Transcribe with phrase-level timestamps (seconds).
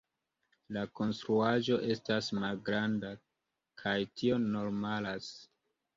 [0.77, 3.11] La konstruaĵo estas malgranda,
[3.83, 5.29] kaj tio normalas.